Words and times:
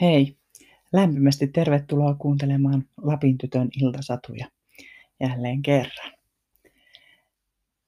Hei, 0.00 0.36
lämpimästi 0.92 1.46
tervetuloa 1.46 2.14
kuuntelemaan 2.14 2.84
Lapin 2.96 3.38
tytön 3.38 3.68
iltasatuja 3.82 4.46
jälleen 5.20 5.62
kerran. 5.62 6.12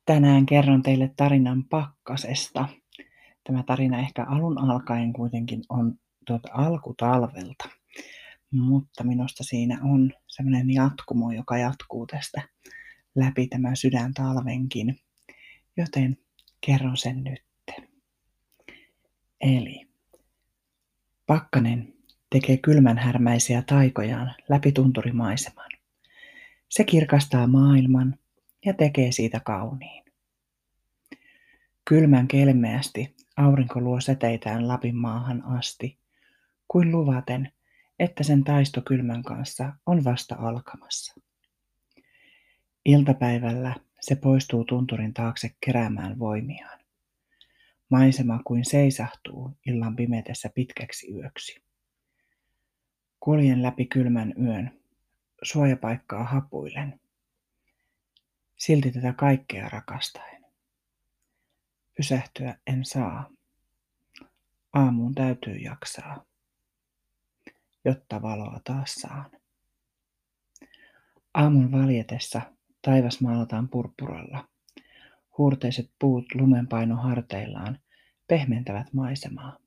Tänään 0.05 0.47
kerron 0.47 0.83
teille 0.83 1.13
tarinan 1.17 1.65
pakkasesta. 1.65 2.69
Tämä 3.45 3.63
tarina 3.63 3.99
ehkä 3.99 4.25
alun 4.25 4.59
alkaen 4.59 5.13
kuitenkin 5.13 5.63
on 5.69 5.99
tuota 6.27 6.49
alkutalvelta, 6.53 7.69
mutta 8.51 9.05
minusta 9.05 9.45
siinä 9.45 9.79
on 9.83 10.13
sellainen 10.27 10.71
jatkumo, 10.71 11.33
joka 11.33 11.59
jatkuu 11.59 12.07
tästä 12.07 12.43
läpi 13.15 13.47
tämän 13.47 13.77
sydäntalvenkin, 13.77 15.01
joten 15.77 16.17
kerron 16.67 16.97
sen 16.97 17.25
nyt. 17.25 17.43
Eli 19.41 19.89
pakkanen 21.27 21.92
tekee 22.33 22.57
kylmänhärmäisiä 22.57 23.63
taikojaan 23.67 24.35
läpi 24.49 24.73
tunturimaiseman. 24.73 25.71
Se 26.69 26.85
kirkastaa 26.85 27.47
maailman 27.47 28.19
ja 28.65 28.75
tekee 28.75 29.13
siitä 29.13 29.41
kauniin. 29.41 30.05
Kylmän 31.85 32.29
kelmeästi 32.29 33.15
aurinko 33.37 33.81
luo 33.81 34.01
säteitään 34.01 34.69
Lapin 34.69 34.97
maahan 34.97 35.45
asti, 35.45 35.99
kuin 36.69 36.93
luvaten, 36.93 37.53
että 37.99 38.23
sen 38.23 38.45
taisto 38.45 38.83
kylmän 38.83 39.23
kanssa 39.23 39.73
on 39.87 40.05
vasta 40.05 40.37
alkamassa. 40.39 41.15
Iltapäivällä 42.85 43.75
se 44.01 44.17
poistuu 44.17 44.65
tunturin 44.65 45.15
taakse 45.15 45.51
keräämään 45.67 46.19
voimiaan. 46.19 46.81
Maisema 47.91 48.41
kuin 48.45 48.65
seisahtuu 48.65 49.57
illan 49.67 49.97
pimetessä 49.97 50.51
pitkäksi 50.55 51.13
yöksi. 51.13 51.72
Kuljen 53.25 53.63
läpi 53.63 53.87
kylmän 53.87 54.35
yön, 54.43 54.81
suojapaikkaa 55.43 56.25
hapuilen. 56.25 57.01
Silti 58.57 58.93
tätä 58.93 59.13
kaikkea 59.13 59.69
rakastaen. 59.69 60.45
Pysähtyä 61.97 62.57
en 62.67 62.85
saa. 62.85 63.31
Aamuun 64.73 65.15
täytyy 65.15 65.57
jaksaa, 65.57 66.25
jotta 67.85 68.23
valoa 68.23 68.61
taas 68.65 68.95
saan. 68.95 69.31
Aamun 71.35 71.73
valjetessa 71.73 72.41
taivas 72.83 73.21
maalataan 73.21 73.69
purppuralla. 73.69 74.49
Huurteiset 75.39 75.91
puut 75.99 76.35
lumenpaino 76.35 76.97
harteillaan 76.97 77.79
pehmentävät 78.29 78.93
maisemaa. 78.93 79.62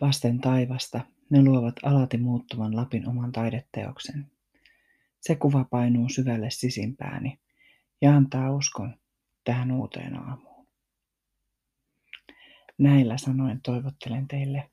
Vasten 0.00 0.40
taivasta 0.40 1.00
ne 1.30 1.42
luovat 1.42 1.74
alati 1.82 2.18
muuttuvan 2.18 2.76
Lapin 2.76 3.08
oman 3.08 3.32
taideteoksen. 3.32 4.30
Se 5.20 5.34
kuva 5.36 5.64
painuu 5.64 6.08
syvälle 6.08 6.50
sisimpääni 6.50 7.38
ja 8.00 8.16
antaa 8.16 8.52
uskon 8.52 8.96
tähän 9.44 9.72
uuteen 9.72 10.16
aamuun. 10.16 10.66
Näillä 12.78 13.18
sanoen 13.18 13.60
toivottelen 13.62 14.28
teille 14.28 14.70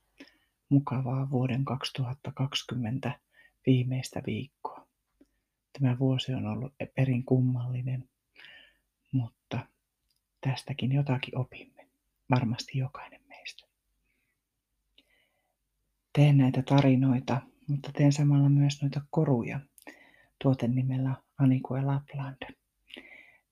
mukavaa 0.70 1.30
vuoden 1.30 1.66
2020 1.66 3.20
viimeistä 3.66 4.22
viikkoa. 4.26 4.88
Tämä 5.80 6.00
vuosi 6.00 6.34
on 6.34 6.46
ollut 6.48 6.74
perin 6.96 7.24
kummallinen, 7.24 8.10
mutta 9.12 9.60
tästäkin 10.42 10.92
jotakin 10.92 11.38
opimme. 11.38 11.88
Varmasti 12.30 12.78
jokainen 12.78 13.25
teen 16.16 16.38
näitä 16.38 16.62
tarinoita, 16.62 17.42
mutta 17.68 17.92
teen 17.92 18.14
samalla 18.14 18.50
myös 18.50 18.82
noita 18.82 19.02
koruja 19.10 19.60
tuoten 20.44 20.76
nimellä 20.76 21.16
Aniku 21.38 21.76
ja 21.76 21.88
Lapland. 21.88 22.56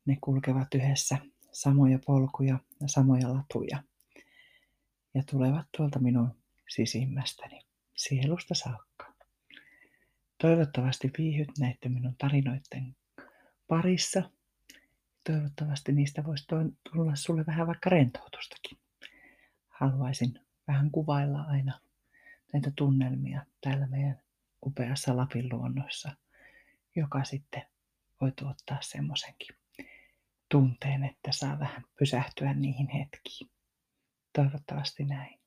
Ne 0.06 0.18
kulkevat 0.22 0.73
yhdessä 0.75 1.18
samoja 1.52 2.00
polkuja 2.06 2.59
ja 2.81 2.88
samoja 2.88 3.34
latuja 3.34 3.84
ja 5.13 5.23
tulevat 5.31 5.66
tuolta 5.78 6.00
minun 6.00 6.35
sisimmästäni 6.69 7.62
sielusta 7.96 8.56
saakka. 8.56 9.13
Toivottavasti 10.41 11.12
viihyt 11.18 11.50
näiden 11.59 11.91
minun 11.91 12.16
tarinoiden 12.18 12.96
parissa. 13.68 14.29
Toivottavasti 15.23 15.91
niistä 15.91 16.23
voisi 16.23 16.46
tulla 16.91 17.16
sulle 17.16 17.46
vähän 17.47 17.68
vaikka 17.68 17.90
rentoutustakin. 17.90 18.78
Haluaisin 19.69 20.40
vähän 20.68 20.91
kuvailla 20.91 21.41
aina 21.41 21.79
näitä 22.53 22.72
tunnelmia 22.75 23.46
täällä 23.62 23.88
meidän 23.88 24.22
upeassa 24.66 25.18
Lapin 25.18 25.50
luonnossa, 25.52 26.12
joka 26.96 27.24
sitten 27.24 27.64
voi 28.22 28.31
tuottaa 28.31 28.78
semmoisenkin 28.81 29.56
tunteen, 30.50 31.03
että 31.03 31.31
saa 31.31 31.59
vähän 31.59 31.84
pysähtyä 32.00 32.53
niihin 32.53 32.90
hetkiin. 32.90 33.52
Toivottavasti 34.34 35.06
näin. 35.06 35.40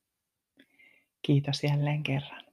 Kiitos 1.21 1.63
jälleen 1.63 2.03
kerran. 2.03 2.46